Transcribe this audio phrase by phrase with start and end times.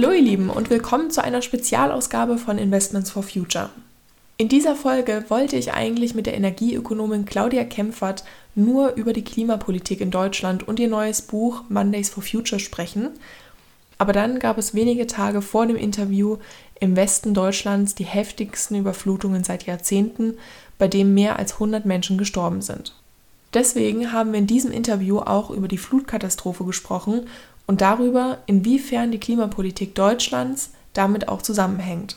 [0.00, 3.68] Hallo ihr Lieben und willkommen zu einer Spezialausgabe von Investments for Future.
[4.36, 8.22] In dieser Folge wollte ich eigentlich mit der Energieökonomin Claudia Kempfert
[8.54, 13.10] nur über die Klimapolitik in Deutschland und ihr neues Buch Mondays for Future sprechen.
[13.98, 16.36] Aber dann gab es wenige Tage vor dem Interview
[16.78, 20.34] im Westen Deutschlands die heftigsten Überflutungen seit Jahrzehnten,
[20.78, 22.94] bei denen mehr als 100 Menschen gestorben sind.
[23.52, 27.26] Deswegen haben wir in diesem Interview auch über die Flutkatastrophe gesprochen
[27.68, 32.16] und darüber, inwiefern die Klimapolitik Deutschlands damit auch zusammenhängt.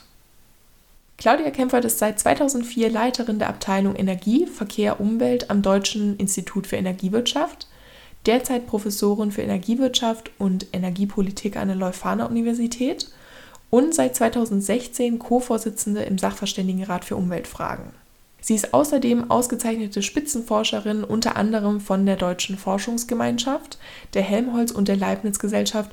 [1.17, 6.77] Claudia Kempfert ist seit 2004 Leiterin der Abteilung Energie, Verkehr, Umwelt am Deutschen Institut für
[6.77, 7.67] Energiewirtschaft,
[8.25, 13.09] derzeit Professorin für Energiewirtschaft und Energiepolitik an der Leuphana Universität
[13.69, 18.00] und seit 2016 Co-Vorsitzende im Sachverständigenrat für Umweltfragen.
[18.41, 23.77] Sie ist außerdem ausgezeichnete Spitzenforscherin unter anderem von der Deutschen Forschungsgemeinschaft,
[24.15, 25.91] der Helmholtz und der Leibniz Gesellschaft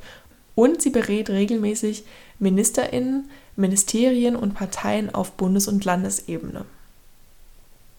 [0.54, 2.04] und sie berät regelmäßig
[2.38, 6.64] Ministerinnen, Ministerien und Parteien auf Bundes- und Landesebene.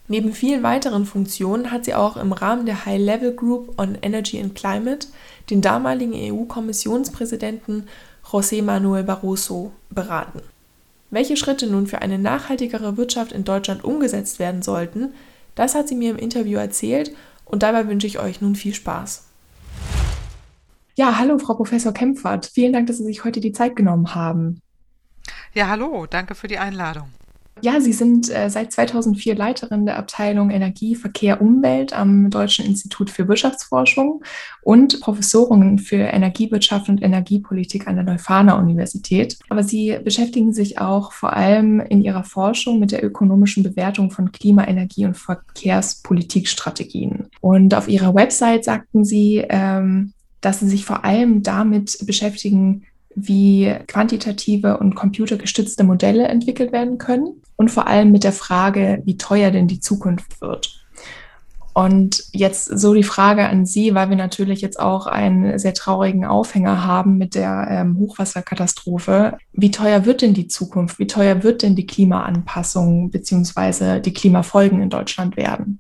[0.08, 4.42] Neben vielen weiteren Funktionen hat sie auch im Rahmen der High Level Group on Energy
[4.42, 5.08] and Climate
[5.52, 7.88] den damaligen EU-Kommissionspräsidenten
[8.26, 10.42] José Manuel Barroso beraten.
[11.12, 15.14] Welche Schritte nun für eine nachhaltigere Wirtschaft in Deutschland umgesetzt werden sollten,
[15.56, 17.12] das hat sie mir im Interview erzählt
[17.46, 19.26] und dabei wünsche ich euch nun viel Spaß.
[20.96, 22.46] Ja, hallo Frau Professor Kempfert.
[22.54, 24.62] Vielen Dank, dass Sie sich heute die Zeit genommen haben.
[25.54, 27.10] Ja, hallo, danke für die Einladung.
[27.62, 33.10] Ja, Sie sind äh, seit 2004 Leiterin der Abteilung Energie, Verkehr, Umwelt am Deutschen Institut
[33.10, 34.24] für Wirtschaftsforschung
[34.62, 39.38] und Professorin für Energiewirtschaft und Energiepolitik an der Leuphana Universität.
[39.50, 44.32] Aber Sie beschäftigen sich auch vor allem in Ihrer Forschung mit der ökonomischen Bewertung von
[44.32, 47.28] Klima-, Energie- und Verkehrspolitikstrategien.
[47.42, 53.76] Und auf Ihrer Website sagten Sie, ähm, dass Sie sich vor allem damit beschäftigen, wie
[53.88, 59.52] quantitative und computergestützte Modelle entwickelt werden können und vor allem mit der Frage, wie teuer
[59.52, 60.80] denn die Zukunft wird.
[61.74, 66.26] Und jetzt so die Frage an Sie, weil wir natürlich jetzt auch einen sehr traurigen
[66.26, 69.38] Aufhänger haben mit der ähm, Hochwasserkatastrophe.
[69.54, 71.00] Wie teuer wird denn die Zukunft?
[71.00, 75.80] Wie teuer wird denn die Klimaanpassung beziehungsweise die Klimafolgen in Deutschland werden?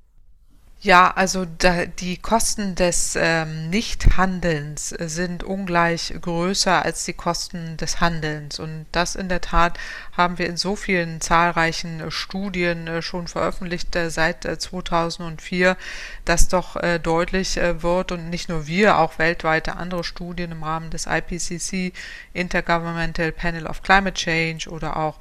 [0.81, 7.99] Ja, also da, die Kosten des ähm, Nichthandelns sind ungleich größer als die Kosten des
[7.99, 8.59] Handelns.
[8.59, 9.77] Und das in der Tat
[10.15, 15.75] haben wir in so vielen zahlreichen Studien äh, schon veröffentlicht äh, seit äh, 2004,
[16.23, 20.63] dass doch äh, deutlich äh, wird und nicht nur wir, auch weltweite andere Studien im
[20.63, 21.91] Rahmen des IPCC,
[22.31, 25.19] Intergovernmental Panel of Climate Change oder auch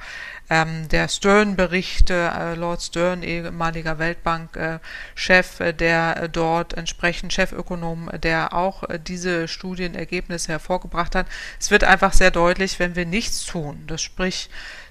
[0.51, 8.55] ähm, der Stern-Bericht, äh, Lord Stern, ehemaliger Weltbank-Chef, äh, der äh, dort entsprechend Chefökonom, der
[8.55, 11.27] auch äh, diese Studienergebnisse hervorgebracht hat.
[11.61, 14.49] Es wird einfach sehr deutlich, wenn wir nichts tun, das sprich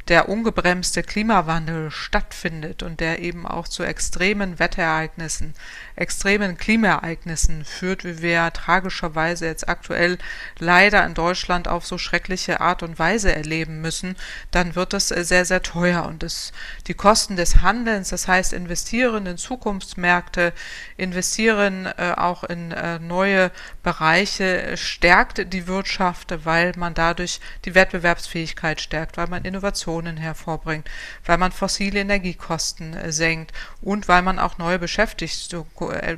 [0.07, 5.53] der ungebremste Klimawandel stattfindet und der eben auch zu extremen Wetterereignissen,
[5.97, 10.17] extremen Klimaereignissen führt, wie wir tragischerweise jetzt aktuell
[10.59, 14.15] leider in Deutschland auf so schreckliche Art und Weise erleben müssen,
[14.51, 16.05] dann wird es sehr, sehr teuer.
[16.05, 16.53] Und es,
[16.87, 20.53] die Kosten des Handelns, das heißt investieren in Zukunftsmärkte,
[20.95, 23.51] investieren äh, auch in äh, neue
[23.83, 30.89] Bereiche, stärkt die Wirtschaft, weil man dadurch die Wettbewerbsfähigkeit stärkt, weil man Innovation Emissionen hervorbringt,
[31.25, 34.87] weil man fossile Energiekosten äh, senkt und weil man auch neue äh,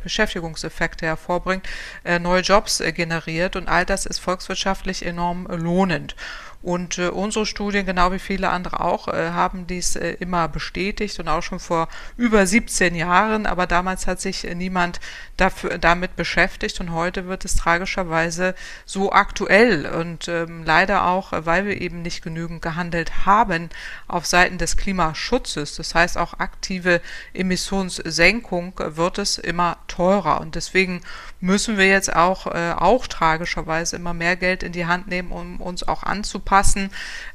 [0.04, 1.68] Beschäftigungseffekte hervorbringt,
[2.04, 6.16] äh, neue Jobs generiert und all das ist volkswirtschaftlich enorm lohnend.
[6.62, 11.18] Und äh, unsere Studien, genau wie viele andere auch, äh, haben dies äh, immer bestätigt
[11.20, 11.88] und auch schon vor
[12.18, 13.46] über 17 Jahren.
[13.46, 15.00] Aber damals hat sich äh, niemand
[15.38, 18.56] dafür, damit beschäftigt und heute wird es tragischerweise
[18.86, 23.70] so aktuell und ähm, leider auch, weil wir eben nicht genügend gehandelt haben
[24.10, 25.78] auf Seiten des Klimaschutzes.
[25.78, 27.00] Das heißt auch aktive
[27.34, 31.02] Emissionssenkung wird es immer teurer und deswegen
[31.40, 35.62] müssen wir jetzt auch, äh, auch tragischerweise immer mehr Geld in die Hand nehmen, um
[35.62, 36.49] uns auch anzupassen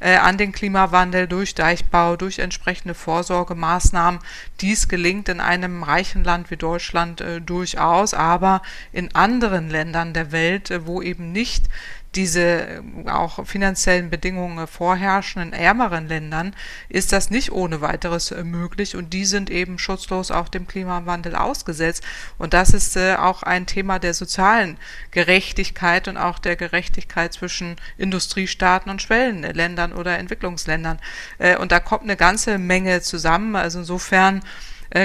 [0.00, 4.20] äh, an den Klimawandel durch Deichbau, durch entsprechende Vorsorgemaßnahmen.
[4.60, 8.62] Dies gelingt in einem reichen Land wie Deutschland äh, durchaus, aber
[8.92, 11.68] in anderen Ländern der Welt, äh, wo eben nicht
[12.16, 16.54] diese äh, auch finanziellen Bedingungen vorherrschen in ärmeren Ländern,
[16.88, 21.34] ist das nicht ohne weiteres äh, möglich und die sind eben schutzlos auch dem Klimawandel
[21.34, 22.04] ausgesetzt.
[22.38, 24.78] Und das ist äh, auch ein Thema der sozialen
[25.10, 30.98] Gerechtigkeit und auch der Gerechtigkeit zwischen Industriestaaten und Schwellenländern oder Entwicklungsländern.
[31.60, 33.56] Und da kommt eine ganze Menge zusammen.
[33.56, 34.42] Also insofern äh,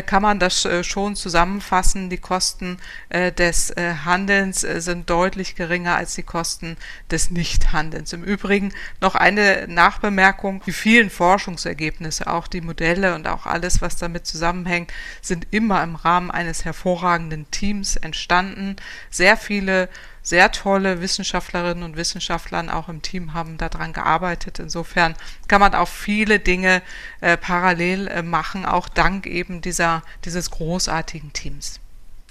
[0.04, 2.10] kann man das äh, schon zusammenfassen.
[2.10, 2.78] Die Kosten
[3.10, 6.78] äh, des äh, Handelns äh, sind deutlich geringer als die Kosten
[7.10, 8.14] des Nichthandelns.
[8.14, 8.72] Im Übrigen
[9.02, 10.62] noch eine Nachbemerkung.
[10.66, 15.96] Die vielen Forschungsergebnisse, auch die Modelle und auch alles, was damit zusammenhängt, sind immer im
[15.96, 18.76] Rahmen eines hervorragenden Teams entstanden.
[19.10, 19.90] Sehr viele
[20.30, 24.60] sehr tolle Wissenschaftlerinnen und Wissenschaftler auch im Team haben daran gearbeitet.
[24.60, 25.16] Insofern
[25.48, 26.84] kann man auch viele Dinge
[27.22, 31.80] äh, parallel äh, machen, auch dank eben dieser, dieses großartigen Teams.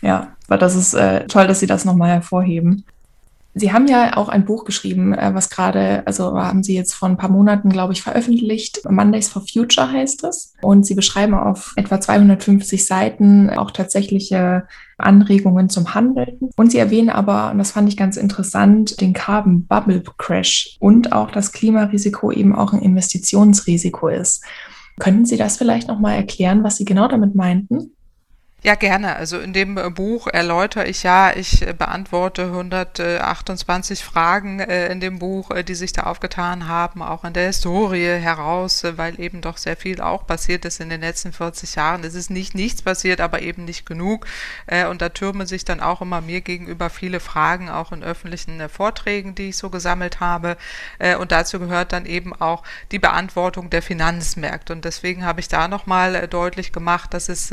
[0.00, 2.84] Ja, aber das ist äh, toll, dass Sie das nochmal hervorheben.
[3.54, 7.08] Sie haben ja auch ein Buch geschrieben, äh, was gerade, also haben Sie jetzt vor
[7.08, 8.82] ein paar Monaten, glaube ich, veröffentlicht.
[8.88, 10.54] Mondays for Future heißt es.
[10.62, 14.66] Und Sie beschreiben auf etwa 250 Seiten auch tatsächliche
[14.96, 16.50] Anregungen zum Handeln.
[16.56, 21.12] Und Sie erwähnen aber, und das fand ich ganz interessant, den Carbon Bubble Crash und
[21.12, 24.44] auch das Klimarisiko eben auch ein Investitionsrisiko ist.
[24.98, 27.92] Könnten Sie das vielleicht nochmal erklären, was Sie genau damit meinten?
[28.64, 29.14] Ja, gerne.
[29.14, 34.98] Also in dem äh, Buch erläutere ich ja, ich äh, beantworte 128 Fragen äh, in
[34.98, 39.58] dem Buch, die sich da aufgetan haben, auch in der Historie heraus, weil eben doch
[39.58, 42.02] sehr viel auch passiert ist in den letzten 40 Jahren.
[42.02, 44.26] Es ist nicht nichts passiert, aber eben nicht genug.
[44.90, 49.34] Und da türmen sich dann auch immer mir gegenüber viele Fragen, auch in öffentlichen Vorträgen,
[49.34, 50.56] die ich so gesammelt habe.
[51.20, 54.72] Und dazu gehört dann eben auch die Beantwortung der Finanzmärkte.
[54.72, 57.52] Und deswegen habe ich da nochmal deutlich gemacht, dass es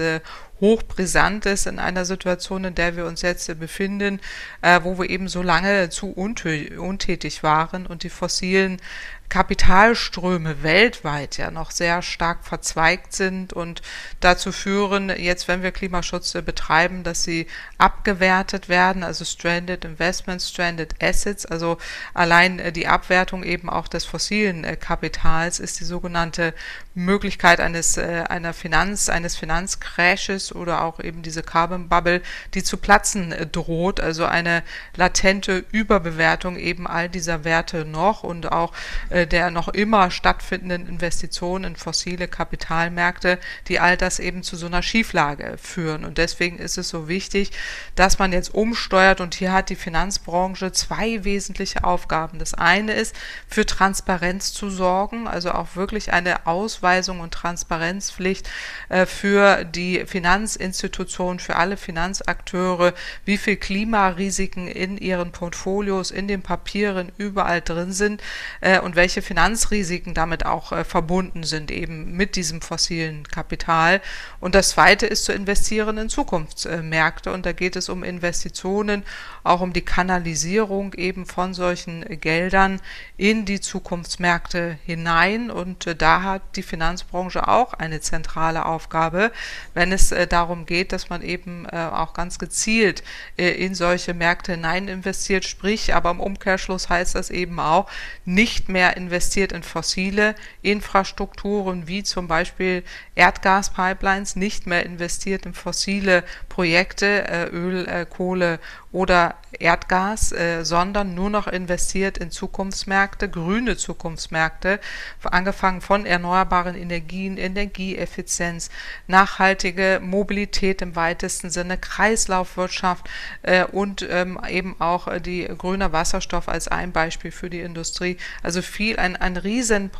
[0.62, 4.22] hochbrisant ist in einer Situation, in der wir uns jetzt befinden,
[4.62, 8.80] äh, wo wir eben so lange zu untätig waren und die fossilen
[9.28, 13.82] Kapitalströme weltweit ja noch sehr stark verzweigt sind und
[14.20, 17.48] dazu führen, jetzt wenn wir Klimaschutz betreiben, dass sie
[17.78, 21.78] abgewertet werden, also Stranded Investments, Stranded Assets, also
[22.14, 26.54] allein die Abwertung eben auch des fossilen äh, Kapitals ist die sogenannte
[26.96, 32.22] Möglichkeit eines äh, einer Finanz eines Finanzcrashes oder auch eben diese Carbon Bubble,
[32.54, 34.64] die zu platzen droht, also eine
[34.96, 38.72] latente Überbewertung eben all dieser Werte noch und auch
[39.10, 44.68] äh, der noch immer stattfindenden Investitionen in fossile Kapitalmärkte, die all das eben zu so
[44.68, 46.06] einer Schieflage führen.
[46.06, 47.52] Und deswegen ist es so wichtig,
[47.96, 49.20] dass man jetzt umsteuert.
[49.20, 52.40] Und hier hat die Finanzbranche zwei wesentliche Aufgaben.
[52.40, 53.16] Das eine ist,
[53.48, 56.46] für Transparenz zu sorgen, also auch wirklich eine
[56.86, 58.48] Ausweisung und Transparenzpflicht
[58.90, 62.94] äh, für die Finanzinstitutionen, für alle Finanzakteure,
[63.26, 68.22] wie viel Klimarisiken in ihren Portfolios, in den Papieren überall drin sind
[68.62, 74.00] äh, und welche Finanzrisiken damit auch äh, verbunden sind, eben mit diesem fossilen Kapital.
[74.40, 77.34] Und das Zweite ist zu investieren in Zukunftsmärkte.
[77.34, 79.04] Und da geht es um Investitionen,
[79.44, 82.80] auch um die Kanalisierung eben von solchen Geldern
[83.18, 85.50] in die Zukunftsmärkte hinein.
[85.50, 89.32] Und da hat die Finanzbranche auch eine zentrale Aufgabe,
[89.74, 93.02] wenn es äh, darum geht, dass man eben äh, auch ganz gezielt
[93.38, 95.46] äh, in solche Märkte hinein investiert.
[95.46, 97.90] Sprich, aber im Umkehrschluss heißt das eben auch,
[98.26, 102.84] nicht mehr investiert in fossile Infrastrukturen wie zum Beispiel
[103.16, 108.60] Erdgaspipelines, nicht mehr investiert in fossile Projekte, Öl, Kohle
[108.92, 114.80] oder Erdgas, äh, sondern nur noch investiert in Zukunftsmärkte, grüne Zukunftsmärkte,
[115.24, 118.70] angefangen von erneuerbaren Energien, Energieeffizienz,
[119.08, 123.10] nachhaltige Mobilität im weitesten Sinne, Kreislaufwirtschaft
[123.42, 128.18] äh, und ähm, eben auch die grüne Wasserstoff als ein Beispiel für die Industrie.
[128.44, 129.92] Also viel, ein, ein riesen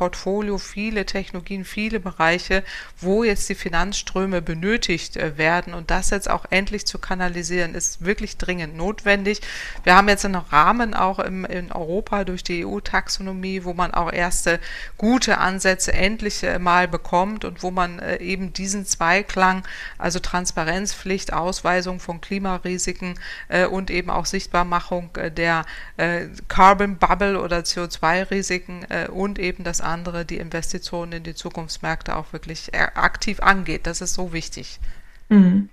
[0.58, 2.62] viele Technologien, viele Bereiche,
[3.00, 8.04] wo jetzt die Finanzströme benötigt äh, werden und das jetzt auch endlich zu kanalisieren, ist
[8.04, 9.40] wirklich dringend notwendig.
[9.84, 14.12] Wir haben jetzt einen Rahmen auch im, in Europa durch die EU-Taxonomie, wo man auch
[14.12, 14.58] erste
[14.98, 19.62] gute Ansätze endlich äh, mal bekommt und wo man äh, eben diesen Zweiklang,
[19.98, 23.14] also Transparenzpflicht, Ausweisung von Klimarisiken
[23.48, 25.64] äh, und eben auch Sichtbarmachung der
[26.48, 32.74] Carbon Bubble oder CO2-Risiken und eben das andere, die Investitionen in die Zukunftsmärkte auch wirklich
[32.74, 33.86] aktiv angeht.
[33.86, 34.78] Das ist so wichtig.
[35.28, 35.68] Mhm.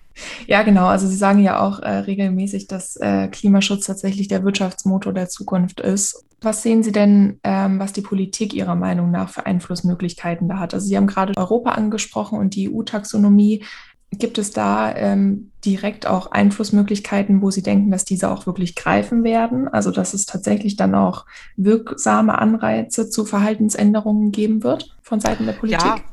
[0.48, 0.88] Ja, genau.
[0.88, 5.80] Also Sie sagen ja auch äh, regelmäßig, dass äh, Klimaschutz tatsächlich der Wirtschaftsmotor der Zukunft
[5.80, 6.26] ist.
[6.42, 10.74] Was sehen Sie denn, ähm, was die Politik Ihrer Meinung nach für Einflussmöglichkeiten da hat?
[10.74, 13.64] Also Sie haben gerade Europa angesprochen und die EU-Taxonomie.
[14.12, 19.24] Gibt es da ähm, direkt auch Einflussmöglichkeiten, wo Sie denken, dass diese auch wirklich greifen
[19.24, 19.68] werden?
[19.68, 25.54] Also dass es tatsächlich dann auch wirksame Anreize zu Verhaltensänderungen geben wird von Seiten der
[25.54, 25.82] Politik?
[25.82, 26.13] Ja.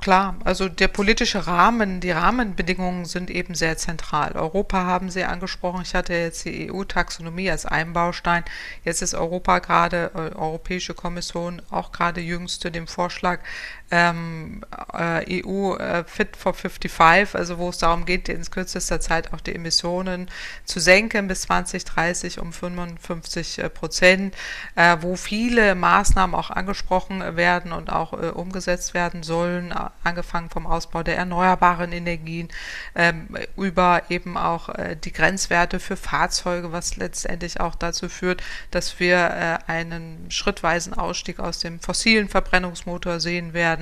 [0.00, 4.32] Klar, also der politische Rahmen, die Rahmenbedingungen sind eben sehr zentral.
[4.32, 5.82] Europa haben Sie angesprochen.
[5.82, 8.44] Ich hatte jetzt die EU-Taxonomie als einen Baustein.
[8.84, 13.40] Jetzt ist Europa gerade, äh, Europäische Kommission auch gerade jüngst zu dem Vorschlag
[13.90, 19.32] ähm, äh, EU äh, Fit for 55, also wo es darum geht, in kürzester Zeit
[19.32, 20.30] auch die Emissionen
[20.64, 24.34] zu senken bis 2030 um 55 äh, Prozent,
[24.74, 30.66] äh, wo viele Maßnahmen auch angesprochen werden und auch äh, umgesetzt werden sollen, angefangen vom
[30.66, 32.48] Ausbau der erneuerbaren Energien
[32.94, 39.00] ähm, über eben auch äh, die Grenzwerte für Fahrzeuge, was letztendlich auch dazu führt, dass
[39.00, 43.77] wir einen schrittweisen Ausstieg aus dem fossilen Verbrennungsmotor sehen werden,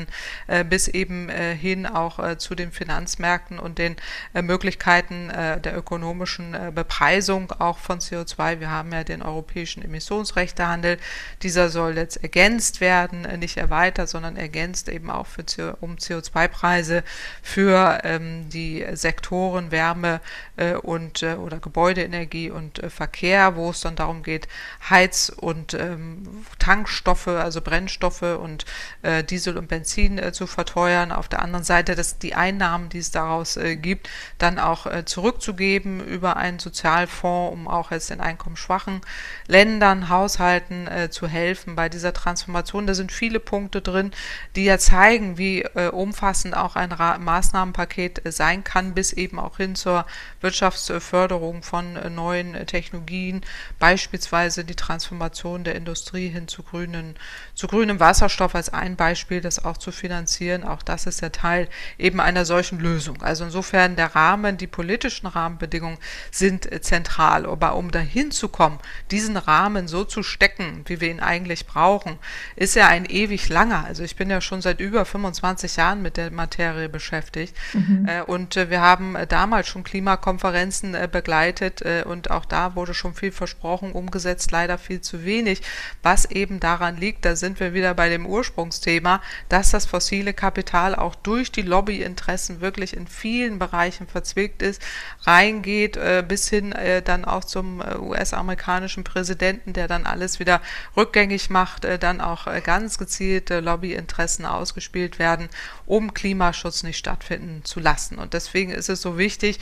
[0.68, 3.96] bis eben hin auch zu den Finanzmärkten und den
[4.34, 8.60] Möglichkeiten der ökonomischen Bepreisung auch von CO2.
[8.60, 10.98] Wir haben ja den europäischen Emissionsrechtehandel.
[11.42, 17.02] Dieser soll jetzt ergänzt werden, nicht erweitert, sondern ergänzt eben auch für, um CO2-Preise
[17.42, 20.20] für ähm, die Sektoren Wärme
[20.56, 24.48] äh, und äh, oder Gebäudeenergie und äh, Verkehr, wo es dann darum geht,
[24.88, 28.64] Heiz- und ähm, Tankstoffe, also Brennstoffe und
[29.02, 31.12] äh, Diesel und Benzin äh, zu verteuern.
[31.12, 36.00] Auf der anderen Seite, dass die Einnahmen, die es daraus äh, gibt, dann auch zurückzugeben
[36.00, 39.00] über einen Sozialfonds, um auch jetzt in einkommensschwachen
[39.46, 42.86] Ländern, Haushalten zu helfen bei dieser Transformation.
[42.86, 44.12] Da sind viele Punkte drin,
[44.54, 49.74] die ja zeigen, wie umfassend auch ein Ra Maßnahmenpaket sein kann, bis eben auch hin
[49.74, 50.06] zur
[50.40, 53.42] Wirtschaftsförderung von äh, neuen äh, Technologien,
[53.78, 57.16] beispielsweise die Transformation der Industrie hin zu, grünen,
[57.54, 60.64] zu grünem Wasserstoff als ein Beispiel, das auch zu finanzieren.
[60.64, 61.68] Auch das ist der Teil
[61.98, 63.22] eben einer solchen Lösung.
[63.22, 65.98] Also insofern der Rahmen, die politischen Rahmenbedingungen
[66.30, 67.46] sind äh, zentral.
[67.46, 68.78] Aber um dahin zu kommen,
[69.10, 72.18] diesen Rahmen so zu stecken, wie wir ihn eigentlich brauchen,
[72.54, 73.84] ist ja ein ewig langer.
[73.84, 77.54] Also ich bin ja schon seit über 25 Jahren mit der Materie beschäftigt.
[77.72, 78.08] Mhm.
[78.26, 83.14] Und wir haben damals schon Klimakonferenzen Konferenzen äh, begleitet äh, und auch da wurde schon
[83.14, 85.62] viel versprochen, umgesetzt leider viel zu wenig,
[86.02, 90.94] was eben daran liegt, da sind wir wieder bei dem Ursprungsthema, dass das fossile Kapital
[90.94, 94.82] auch durch die Lobbyinteressen wirklich in vielen Bereichen verzwickt ist,
[95.22, 100.60] reingeht äh, bis hin äh, dann auch zum äh, US-amerikanischen Präsidenten, der dann alles wieder
[100.96, 105.48] rückgängig macht, äh, dann auch ganz gezielte Lobbyinteressen ausgespielt werden,
[105.84, 108.18] um Klimaschutz nicht stattfinden zu lassen.
[108.18, 109.58] Und deswegen ist es so wichtig,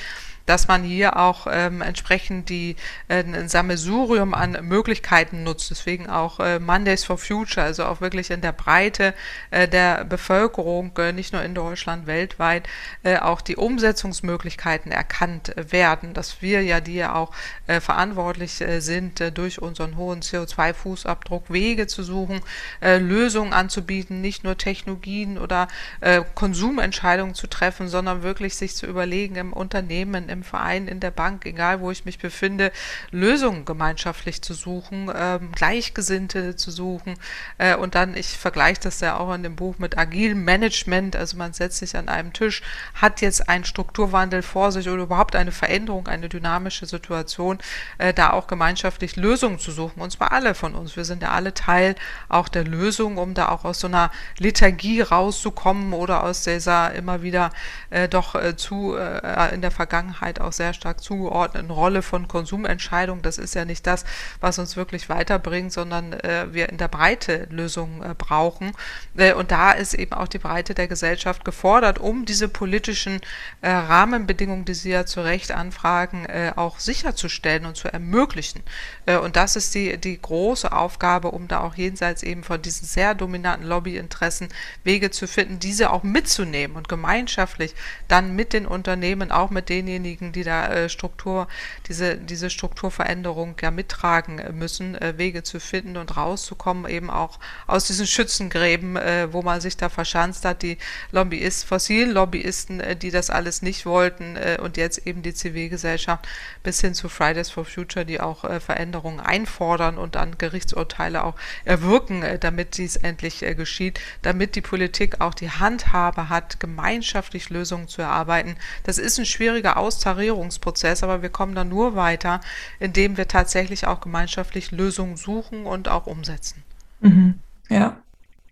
[0.46, 2.76] dass man hier auch ähm, entsprechend die,
[3.08, 5.70] äh, ein Sammelsurium an Möglichkeiten nutzt.
[5.70, 9.14] Deswegen auch äh, Mondays for Future, also auch wirklich in der Breite
[9.50, 12.68] äh, der Bevölkerung, äh, nicht nur in Deutschland, weltweit,
[13.02, 17.32] äh, auch die Umsetzungsmöglichkeiten erkannt werden, dass wir ja, die ja auch
[17.66, 22.40] äh, verantwortlich äh, sind, äh, durch unseren hohen CO2-Fußabdruck Wege zu suchen,
[22.80, 25.68] äh, Lösungen anzubieten, nicht nur Technologien oder
[26.00, 31.10] äh, Konsumentscheidungen zu treffen, sondern wirklich sich zu überlegen im Unternehmen, im Verein, in der
[31.10, 32.70] Bank, egal wo ich mich befinde,
[33.10, 37.14] Lösungen gemeinschaftlich zu suchen, ähm, Gleichgesinnte zu suchen.
[37.56, 41.36] Äh, und dann, ich vergleiche das ja auch in dem Buch mit agilem Management, also
[41.36, 42.62] man setzt sich an einem Tisch,
[42.94, 47.58] hat jetzt einen Strukturwandel vor sich oder überhaupt eine Veränderung, eine dynamische Situation,
[47.98, 50.96] äh, da auch gemeinschaftlich Lösungen zu suchen, und zwar alle von uns.
[50.96, 51.94] Wir sind ja alle Teil
[52.28, 57.22] auch der Lösung, um da auch aus so einer Lethargie rauszukommen oder aus dieser immer
[57.22, 57.50] wieder
[57.90, 62.28] äh, doch äh, zu äh, in der Vergangenheit Vergangenheit auch sehr stark zugeordneten Rolle von
[62.28, 63.22] Konsumentscheidungen.
[63.22, 64.04] Das ist ja nicht das,
[64.40, 68.72] was uns wirklich weiterbringt, sondern äh, wir in der Breite Lösungen äh, brauchen.
[69.16, 73.20] Äh, und da ist eben auch die Breite der Gesellschaft gefordert, um diese politischen
[73.60, 78.62] äh, Rahmenbedingungen, die Sie ja zu Recht anfragen, äh, auch sicherzustellen und zu ermöglichen.
[79.06, 82.86] Äh, und das ist die, die große Aufgabe, um da auch jenseits eben von diesen
[82.86, 84.48] sehr dominanten Lobbyinteressen
[84.84, 87.74] Wege zu finden, diese auch mitzunehmen und gemeinschaftlich
[88.08, 91.49] dann mit den Unternehmen, auch mit denjenigen, diejenigen, die da äh, Struktur,
[91.88, 97.38] diese, diese Strukturveränderung ja mittragen äh, müssen, äh, Wege zu finden und rauszukommen, eben auch
[97.66, 100.78] aus diesen Schützengräben, äh, wo man sich da verschanzt hat, die
[101.12, 106.26] Lobbyisten, Fossil-Lobbyisten, äh, die das alles nicht wollten äh, und jetzt eben die Zivilgesellschaft
[106.62, 112.25] bis hin zu Fridays for Future, die auch Veränderungen einfordern und dann Gerichtsurteile auch erwirken,
[112.40, 118.56] damit dies endlich geschieht, damit die Politik auch die Handhabe hat, gemeinschaftlich Lösungen zu erarbeiten.
[118.85, 122.40] Das ist ein schwieriger Austausch Austarierungsprozess, aber wir kommen dann nur weiter,
[122.78, 126.62] indem wir tatsächlich auch gemeinschaftlich Lösungen suchen und auch umsetzen.
[127.00, 127.38] Mhm.
[127.70, 127.96] Ja.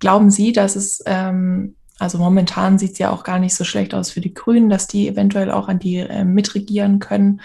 [0.00, 3.94] Glauben Sie, dass es, ähm, also momentan sieht es ja auch gar nicht so schlecht
[3.94, 7.42] aus für die Grünen, dass die eventuell auch an die äh, mitregieren können.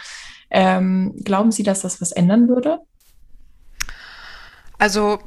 [0.50, 2.80] Ähm, glauben Sie, dass das was ändern würde?
[4.80, 5.20] Also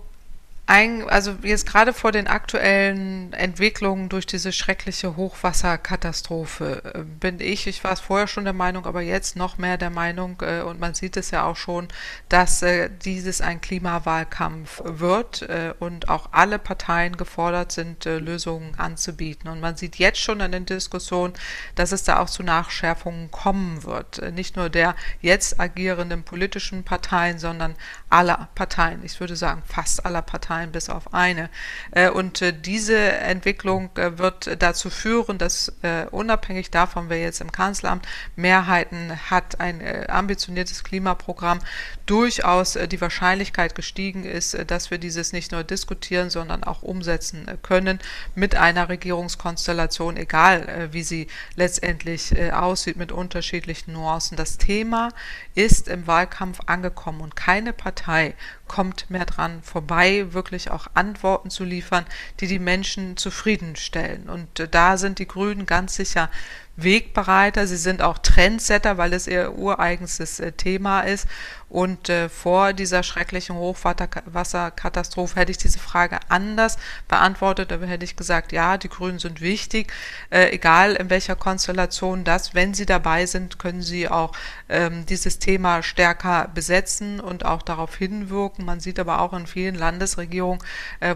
[0.73, 7.67] Ein, also jetzt gerade vor den aktuellen Entwicklungen durch diese schreckliche Hochwasserkatastrophe äh, bin ich,
[7.67, 10.79] ich war es vorher schon der Meinung, aber jetzt noch mehr der Meinung, äh, und
[10.79, 11.89] man sieht es ja auch schon,
[12.29, 15.45] dass äh, dieses ein Klimawahlkampf wird
[15.81, 19.51] und auch alle Parteien gefordert sind, Lösungen anzubieten.
[19.51, 21.35] Und man sieht jetzt schon in den Diskussionen,
[21.75, 24.23] dass es da auch zu Nachschärfungen kommen wird.
[24.35, 27.75] Nicht nur der jetzt agierenden politischen Parteien, sondern
[28.09, 29.05] aller Parteien.
[29.05, 31.49] Ich würde sagen, fast aller Parteien Zahlen bis auf eine.
[31.93, 35.73] Äh, und äh, diese Entwicklung äh, wird dazu führen, dass
[36.11, 41.61] unabhängig davon, wer jetzt im Kanzleramt Mehrheiten hat, ein ambitioniertes Klimaprogramm,
[42.07, 47.99] durchaus die Wahrscheinlichkeit gestiegen ist, dass wir dieses nicht nur diskutieren, sondern auch umsetzen können
[48.35, 54.37] mit einer Regierungskonstellation, egal wie sie letztendlich aussieht, mit unterschiedlichen Nuancen.
[54.37, 55.11] Das Thema
[55.55, 58.35] ist im Wahlkampf angekommen und keine Partei
[58.71, 62.07] kommt mehr dran vorbei, wirklich auch Antworten zu liefern,
[62.39, 64.31] die die Menschen zufriedenstellen.
[64.31, 66.31] Und äh, da sind die Grünen ganz sicher
[66.77, 71.27] Wegbereiter, sie sind auch Trendsetter, weil es ihr ureigenstes äh, Thema ist.
[71.69, 77.71] Und äh, vor dieser schrecklichen Hochwasserkatastrophe hätte ich diese Frage anders beantwortet.
[77.71, 79.93] Da hätte ich gesagt, ja, die Grünen sind wichtig,
[80.31, 82.55] äh, egal in welcher Konstellation das.
[82.55, 84.33] Wenn sie dabei sind, können sie auch
[84.69, 88.65] ähm, dieses Thema stärker besetzen und auch darauf hinwirken.
[88.65, 90.61] Man sieht aber auch in vielen Landesregierungen,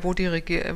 [0.02, 0.28] wo, die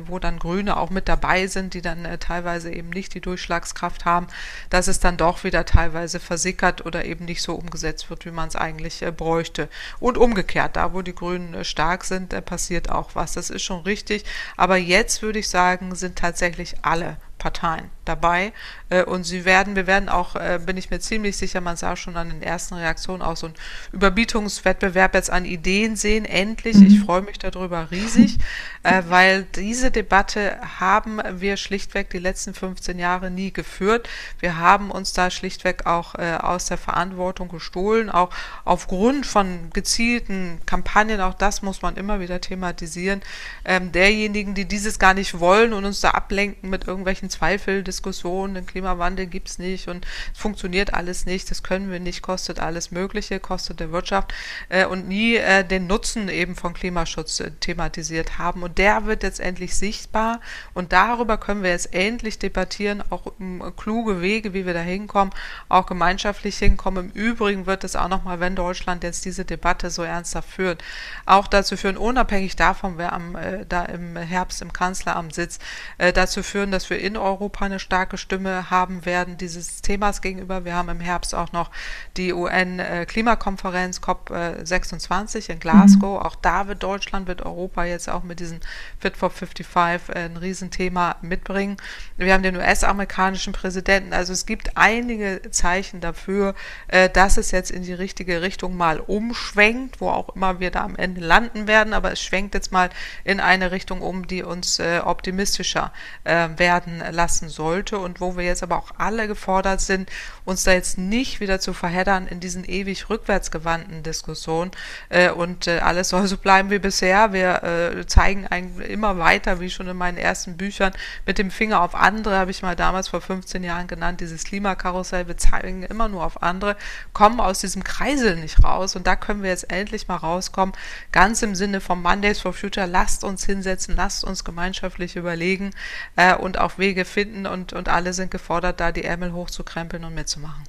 [0.07, 4.27] wo dann Grüne auch mit dabei sind, die dann teilweise eben nicht die Durchschlagskraft haben,
[4.69, 8.47] dass es dann doch wieder teilweise versickert oder eben nicht so umgesetzt wird, wie man
[8.47, 9.69] es eigentlich äh, bräuchte.
[9.99, 13.33] Und umgekehrt, da wo die Grünen äh, stark sind, passiert auch was.
[13.33, 14.25] Das ist schon richtig.
[14.57, 18.53] Aber jetzt würde ich sagen, sind tatsächlich alle Parteien dabei.
[18.89, 21.95] Äh, und sie werden, wir werden auch, äh, bin ich mir ziemlich sicher, man sah
[21.95, 23.55] schon an den ersten Reaktionen auch so einen
[23.91, 26.25] Überbietungswettbewerb jetzt an Ideen sehen.
[26.25, 26.87] Endlich, mhm.
[26.87, 28.37] ich freue mich darüber riesig,
[28.83, 34.09] äh, weil diese Debatte haben wir schlichtweg die letzten 15 Jahre nie geführt.
[34.39, 38.29] Wir haben uns da schlichtweg auch aus der Verantwortung gestohlen, auch
[38.65, 43.21] aufgrund von gezielten Kampagnen, auch das muss man immer wieder thematisieren,
[43.63, 48.53] ähm, derjenigen, die dieses gar nicht wollen und uns da ablenken mit irgendwelchen Zweifel, Diskussionen,
[48.53, 52.59] den Klimawandel gibt es nicht und es funktioniert alles nicht, das können wir nicht, kostet
[52.59, 54.33] alles Mögliche, kostet der Wirtschaft
[54.69, 58.63] äh, und nie äh, den Nutzen eben von Klimaschutz äh, thematisiert haben.
[58.63, 60.39] Und der wird jetzt endlich sichtbar
[60.73, 64.81] und darüber können wir jetzt endlich debattieren, auch um äh, kluge Wege, wie wir da
[64.81, 65.33] hinkommen,
[65.69, 67.11] auch gemeinschaftlich hinkommen.
[67.13, 70.83] Im Übrigen wird es auch nochmal, wenn Deutschland jetzt diese Debatte so ernsthaft führt,
[71.25, 75.61] auch dazu führen, unabhängig davon, wer am, äh, da im Herbst im Kanzleramt sitzt,
[75.97, 80.65] äh, dazu führen, dass wir in Europa eine starke Stimme haben werden dieses Themas gegenüber.
[80.65, 81.71] Wir haben im Herbst auch noch
[82.17, 86.19] die UN-Klimakonferenz COP26 in Glasgow.
[86.19, 86.25] Mhm.
[86.25, 88.59] Auch da wird Deutschland, wird Europa jetzt auch mit diesem
[88.99, 91.77] Fit for 55 ein Riesenthema mitbringen.
[92.17, 94.13] Wir haben den US-amerikanischen Präsidenten.
[94.13, 96.55] Also es gibt einige Zeichen dafür,
[96.87, 100.83] äh, dass es jetzt in die richtige Richtung mal umschwenkt, wo auch immer wir da
[100.83, 101.93] am Ende landen werden.
[101.93, 102.89] Aber es schwenkt jetzt mal
[103.23, 105.91] in eine Richtung um, die uns äh, optimistischer
[106.23, 110.09] äh, werden lassen sollte und wo wir jetzt aber auch alle gefordert sind,
[110.45, 114.71] uns da jetzt nicht wieder zu verheddern in diesen ewig rückwärtsgewandten Diskussionen.
[115.09, 117.33] Äh, und äh, alles soll so bleiben wie bisher.
[117.33, 118.45] Wir äh, zeigen
[118.81, 120.93] immer weiter, wie schon in meinen ersten Büchern,
[121.25, 125.27] mit dem Finger auf andere, habe ich mal damals vor 15 Jahren genannt, dieses Klimakarussell,
[125.27, 126.75] wir zeigen immer nur auf andere,
[127.13, 128.95] kommen aus diesem Kreisel nicht raus.
[128.95, 130.75] Und da können wir jetzt endlich mal rauskommen,
[131.11, 135.71] ganz im Sinne von Mondays for Future, lasst uns hinsetzen, lasst uns gemeinschaftlich überlegen
[136.15, 140.03] äh, und auf Wege Wege finden und, und alle sind gefordert, da die Ärmel hochzukrempeln
[140.03, 140.63] und mitzumachen.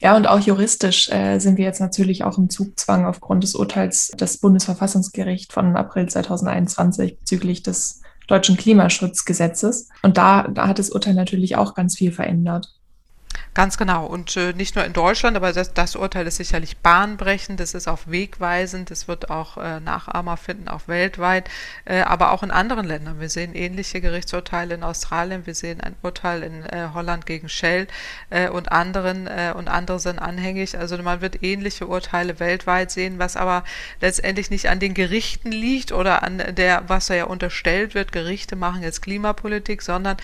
[0.00, 4.08] Ja, und auch juristisch äh, sind wir jetzt natürlich auch im Zugzwang aufgrund des Urteils
[4.08, 9.88] des Bundesverfassungsgerichts von April 2021 bezüglich des deutschen Klimaschutzgesetzes.
[10.02, 12.79] Und da, da hat das Urteil natürlich auch ganz viel verändert.
[13.52, 14.06] Ganz genau.
[14.06, 17.88] Und äh, nicht nur in Deutschland, aber das, das, Urteil ist sicherlich bahnbrechend, das ist
[17.88, 21.50] auch wegweisend, es wird auch äh, Nachahmer finden, auch weltweit,
[21.84, 23.18] äh, aber auch in anderen Ländern.
[23.18, 27.88] Wir sehen ähnliche Gerichtsurteile in Australien, wir sehen ein Urteil in äh, Holland gegen Shell
[28.30, 30.78] äh, und anderen äh, und andere sind anhängig.
[30.78, 33.64] Also man wird ähnliche Urteile weltweit sehen, was aber
[34.00, 38.82] letztendlich nicht an den Gerichten liegt oder an der, was ja unterstellt wird, Gerichte machen
[38.84, 40.18] jetzt Klimapolitik, sondern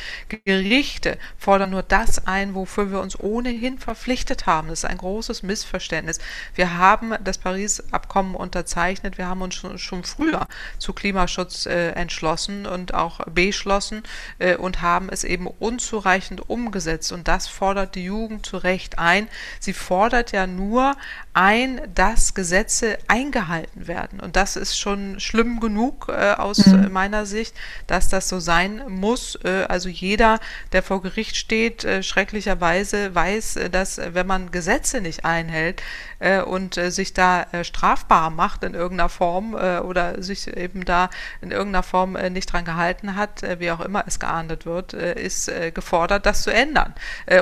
[0.45, 4.69] Gerichte fordern nur das ein, wofür wir uns ohnehin verpflichtet haben.
[4.69, 6.19] Das ist ein großes Missverständnis.
[6.55, 10.47] Wir haben das Paris-Abkommen unterzeichnet, wir haben uns schon, schon früher
[10.79, 14.03] zu Klimaschutz äh, entschlossen und auch beschlossen
[14.39, 17.13] äh, und haben es eben unzureichend umgesetzt.
[17.13, 19.29] Und das fordert die Jugend zu Recht ein.
[19.59, 20.95] Sie fordert ja nur
[21.37, 24.21] ein, dass Gesetze eingehalten werden.
[24.21, 26.91] Und das ist schon schlimm genug äh, aus mhm.
[26.91, 27.55] meiner Sicht,
[27.87, 29.39] dass das so sein muss.
[29.45, 30.41] Äh, also jeder,
[30.73, 35.83] der vor Gericht steht, äh, schrecklicherweise weiß, äh, dass äh, wenn man Gesetze nicht einhält
[36.19, 41.83] äh, und sich da strafbar macht in irgendeiner Form oder sich eben da in irgendeiner
[41.83, 46.53] Form nicht dran gehalten hat, wie auch immer es geahndet wird, ist gefordert, das zu
[46.53, 46.95] ändern.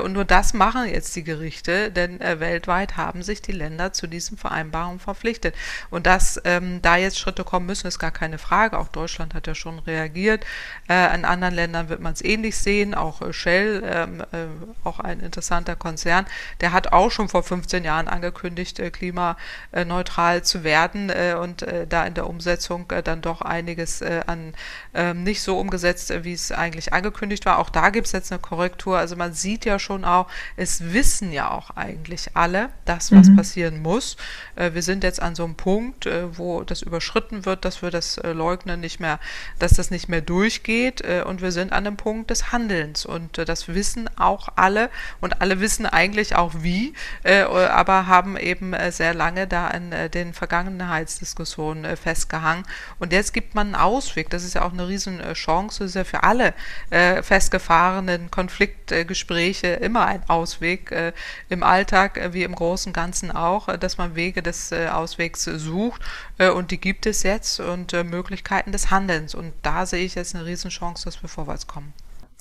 [0.03, 4.37] und nur das machen jetzt die Gerichte, denn weltweit haben sich die Länder zu diesen
[4.39, 5.55] Vereinbarungen verpflichtet.
[5.91, 8.79] Und dass ähm, da jetzt Schritte kommen müssen, ist gar keine Frage.
[8.79, 10.45] Auch Deutschland hat ja schon reagiert.
[10.89, 12.95] Äh, in anderen Ländern wird man es ähnlich sehen.
[12.95, 14.47] Auch äh, Shell, ähm, äh,
[14.85, 16.27] auch ein interessanter Konzern,
[16.61, 21.87] der hat auch schon vor 15 Jahren angekündigt, äh, klimaneutral zu werden äh, und äh,
[21.87, 24.55] da in der Umsetzung dann doch einiges an
[24.95, 27.59] ähm, nicht so umgesetzt, wie es eigentlich angekündigt war.
[27.59, 28.99] Auch da gibt es jetzt eine Korrektur.
[28.99, 33.37] Also man sieht ja schon auch, es wissen ja auch eigentlich alle, das, was mhm.
[33.37, 34.17] passieren muss.
[34.57, 38.81] Wir sind jetzt an so einem Punkt, wo das überschritten wird, dass wir das leugnen
[38.81, 39.19] nicht mehr,
[39.59, 43.69] dass das nicht mehr durchgeht und wir sind an einem Punkt des Handelns und das
[43.69, 48.54] wissen auch alle und alle wissen eigentlich auch wie, aber haben eben
[48.91, 52.65] sehr lange da an den Vergangenheitsdiskussionen festgehangen
[52.99, 54.31] und jetzt gibt man einen Ausweg.
[54.31, 56.55] Das ist ja auch eine riesen Chance, das ist ja für alle
[56.91, 60.95] festgefahrenen Konfliktgespräche immer ein Ausweg
[61.49, 66.03] im Alltag wie im großen Ganzen auch äh, dass man Wege des äh, Auswegs sucht
[66.39, 69.35] äh, und die gibt es jetzt und Möglichkeiten des Handelns.
[69.35, 71.93] Und da sehe ich jetzt eine Riesenchance, dass wir vorwärts kommen.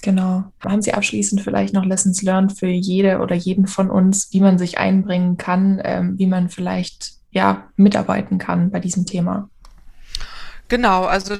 [0.04, 0.44] Genau.
[0.60, 4.58] Haben Sie abschließend vielleicht noch Lessons learned für jede oder jeden von uns, wie man
[4.58, 9.50] sich einbringen kann, ähm, wie man vielleicht ja mitarbeiten kann bei diesem Thema?
[10.68, 11.38] Genau, also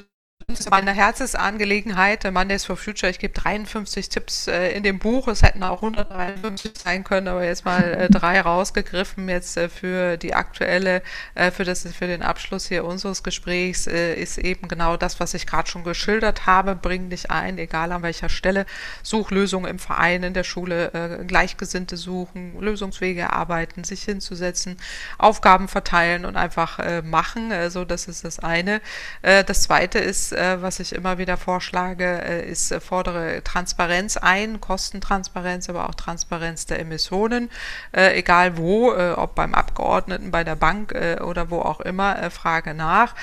[0.60, 3.10] ist meine Herzensangelegenheit, Mondays for Future.
[3.10, 5.28] Ich gebe 53 Tipps äh, in dem Buch.
[5.28, 9.28] Es hätten auch 153 sein können, aber jetzt mal äh, drei rausgegriffen.
[9.28, 11.02] Jetzt äh, für die aktuelle,
[11.34, 15.34] äh, für, das, für den Abschluss hier unseres Gesprächs äh, ist eben genau das, was
[15.34, 16.76] ich gerade schon geschildert habe.
[16.76, 18.66] Bring dich ein, egal an welcher Stelle.
[19.02, 24.76] Such Lösungen im Verein, in der Schule, äh, Gleichgesinnte suchen, Lösungswege erarbeiten, sich hinzusetzen,
[25.18, 27.52] Aufgaben verteilen und einfach machen.
[27.70, 28.80] so, das ist das eine.
[29.22, 34.60] das zweite ist, äh, was ich immer wieder vorschlage, äh, ist, äh, fordere Transparenz ein,
[34.60, 37.50] Kostentransparenz, aber auch Transparenz der Emissionen,
[37.92, 42.30] äh, egal wo, äh, ob beim Abgeordneten, bei der Bank äh, oder wo auch immer,
[42.30, 43.14] frage nach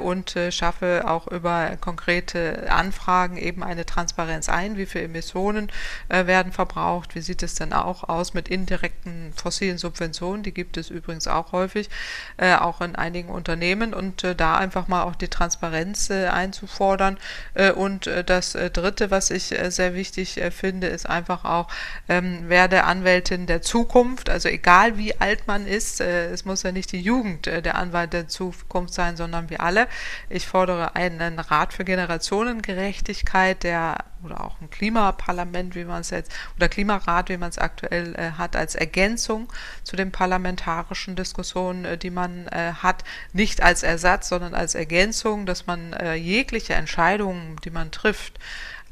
[0.00, 5.70] und schaffe auch über konkrete Anfragen eben eine Transparenz ein, wie viele Emissionen
[6.08, 10.90] werden verbraucht, wie sieht es denn auch aus mit indirekten fossilen Subventionen, die gibt es
[10.90, 11.88] übrigens auch häufig,
[12.38, 17.18] auch in einigen Unternehmen und da einfach mal auch die Transparenz ein einzufordern.
[17.54, 21.68] Äh, und äh, das äh, Dritte, was ich sehr wichtig finde, ist einfach auch,
[22.08, 24.28] ähm, werde Anwältin der Zukunft.
[24.28, 28.28] Also egal wie alt man ist, es muss ja nicht die Jugend der Anwalt der
[28.28, 29.88] Zukunft sein, sondern wir alle.
[30.28, 36.32] Ich fordere einen Rat für Generationengerechtigkeit, der oder auch ein Klimaparlament, wie man es jetzt,
[36.56, 41.98] oder Klimarat, wie man es aktuell äh, hat, als Ergänzung zu den parlamentarischen Diskussionen, äh,
[41.98, 47.56] die man äh, hat, nicht als Ersatz, sondern als Ergänzung, dass man äh, jegliche Entscheidungen,
[47.64, 48.38] die man trifft,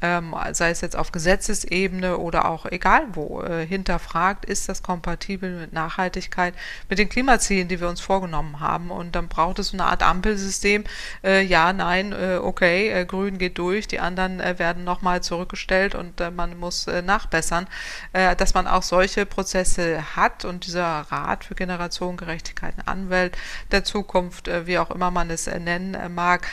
[0.01, 5.59] ähm, sei es jetzt auf Gesetzesebene oder auch egal wo, äh, hinterfragt, ist das kompatibel
[5.59, 6.53] mit Nachhaltigkeit,
[6.89, 8.91] mit den Klimazielen, die wir uns vorgenommen haben.
[8.91, 10.83] Und dann braucht es eine Art Ampelsystem.
[11.23, 15.95] Äh, ja, nein, äh, okay, äh, grün geht durch, die anderen äh, werden nochmal zurückgestellt
[15.95, 17.67] und äh, man muss nachbessern,
[18.13, 23.37] dass man auch solche Prozesse hat und dieser Rat für Generationengerechtigkeit, Anwalt
[23.71, 26.47] der Zukunft, wie auch immer man es nennen mag,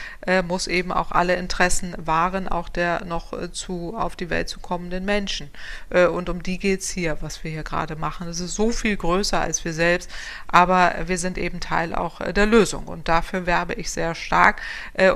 [0.47, 5.05] muss eben auch alle Interessen wahren, auch der noch zu auf die Welt zu kommenden
[5.05, 5.51] Menschen.
[5.91, 8.29] Äh, und um die geht es hier, was wir hier gerade machen.
[8.29, 10.11] Es ist so viel größer als wir selbst,
[10.47, 12.87] aber wir sind eben Teil auch äh, der Lösung.
[12.87, 14.61] Und dafür werbe ich sehr stark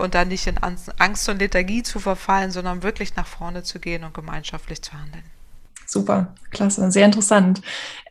[0.01, 4.05] und dann nicht in Angst und Lethargie zu verfallen, sondern wirklich nach vorne zu gehen
[4.05, 5.25] und gemeinschaftlich zu handeln.
[5.93, 7.61] Super, klasse, sehr interessant.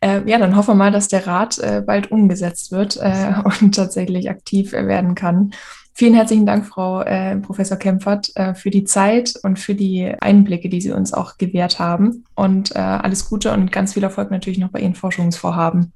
[0.00, 3.74] Äh, ja, dann hoffen wir mal, dass der Rat äh, bald umgesetzt wird äh, und
[3.74, 5.52] tatsächlich aktiv werden kann.
[5.94, 10.68] Vielen herzlichen Dank, Frau äh, Professor Kempfert, äh, für die Zeit und für die Einblicke,
[10.70, 12.24] die Sie uns auch gewährt haben.
[12.34, 15.92] Und äh, alles Gute und ganz viel Erfolg natürlich noch bei Ihren Forschungsvorhaben.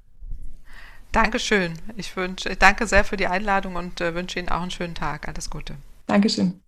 [1.11, 1.73] Dankeschön.
[1.95, 5.27] Ich wünsche, danke sehr für die Einladung und äh, wünsche Ihnen auch einen schönen Tag.
[5.27, 5.73] Alles Gute.
[6.05, 6.59] Dankeschön.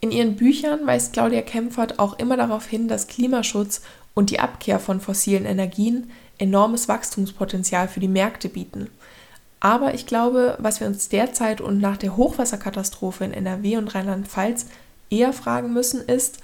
[0.00, 3.80] In ihren Büchern weist Claudia Kempfert auch immer darauf hin, dass Klimaschutz
[4.14, 8.88] und die Abkehr von fossilen Energien enormes Wachstumspotenzial für die Märkte bieten.
[9.66, 14.66] Aber ich glaube, was wir uns derzeit und nach der Hochwasserkatastrophe in NRW und Rheinland-Pfalz
[15.10, 16.38] eher fragen müssen, ist,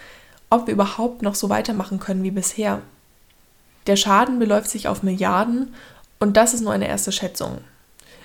[0.51, 2.83] ob wir überhaupt noch so weitermachen können wie bisher.
[3.87, 5.73] Der Schaden beläuft sich auf Milliarden
[6.19, 7.59] und das ist nur eine erste Schätzung.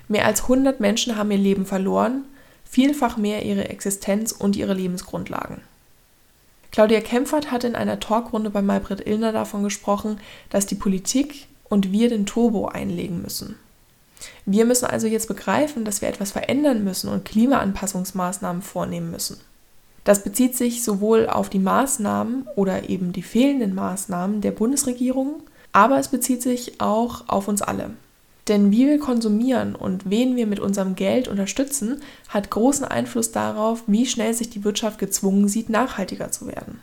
[0.07, 2.23] Mehr als 100 Menschen haben ihr Leben verloren,
[2.65, 5.62] vielfach mehr ihre Existenz und ihre Lebensgrundlagen.
[6.71, 11.91] Claudia Kempfert hat in einer Talkrunde bei Malbrit Illner davon gesprochen, dass die Politik und
[11.91, 13.60] wir den Turbo einlegen müssen.
[14.45, 19.39] Wir müssen also jetzt begreifen, dass wir etwas verändern müssen und Klimaanpassungsmaßnahmen vornehmen müssen.
[20.03, 25.41] Das bezieht sich sowohl auf die Maßnahmen oder eben die fehlenden Maßnahmen der Bundesregierung,
[25.73, 27.91] aber es bezieht sich auch auf uns alle.
[28.47, 33.84] Denn wie wir konsumieren und wen wir mit unserem Geld unterstützen, hat großen Einfluss darauf,
[33.88, 36.82] wie schnell sich die Wirtschaft gezwungen sieht, nachhaltiger zu werden.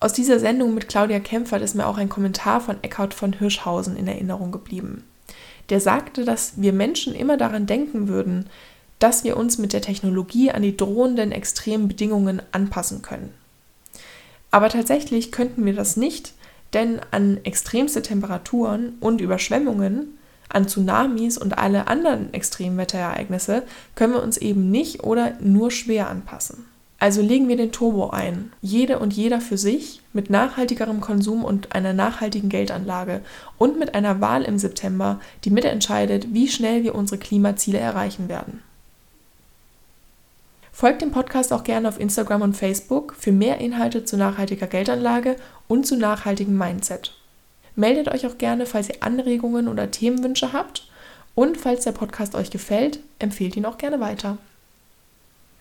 [0.00, 3.96] Aus dieser Sendung mit Claudia Kempfert ist mir auch ein Kommentar von Eckhard von Hirschhausen
[3.96, 5.04] in Erinnerung geblieben.
[5.72, 8.44] Der sagte, dass wir Menschen immer daran denken würden,
[8.98, 13.32] dass wir uns mit der Technologie an die drohenden extremen Bedingungen anpassen können.
[14.50, 16.34] Aber tatsächlich könnten wir das nicht,
[16.74, 20.18] denn an extremste Temperaturen und Überschwemmungen,
[20.50, 23.62] an Tsunamis und alle anderen Extremwetterereignisse
[23.94, 26.66] können wir uns eben nicht oder nur schwer anpassen.
[27.02, 31.74] Also legen wir den Turbo ein, jede und jeder für sich, mit nachhaltigerem Konsum und
[31.74, 33.22] einer nachhaltigen Geldanlage
[33.58, 38.62] und mit einer Wahl im September, die mitentscheidet, wie schnell wir unsere Klimaziele erreichen werden.
[40.70, 45.34] Folgt dem Podcast auch gerne auf Instagram und Facebook für mehr Inhalte zu nachhaltiger Geldanlage
[45.66, 47.14] und zu nachhaltigem Mindset.
[47.74, 50.86] Meldet euch auch gerne, falls ihr Anregungen oder Themenwünsche habt
[51.34, 54.38] und falls der Podcast euch gefällt, empfehlt ihn auch gerne weiter.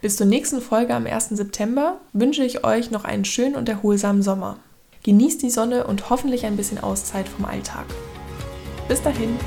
[0.02, 1.30] Bis zur nächsten Folge am 1.
[1.30, 4.58] September wünsche ich euch noch einen schönen und erholsamen Sommer.
[5.04, 7.86] Genießt die Sonne und hoffentlich ein bisschen Auszeit vom Alltag.
[8.88, 9.38] Bis dahin.